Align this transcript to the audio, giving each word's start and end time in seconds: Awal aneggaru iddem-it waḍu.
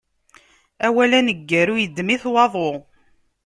Awal 0.85 1.11
aneggaru 1.19 1.75
iddem-it 1.85 2.23
waḍu. 2.31 2.71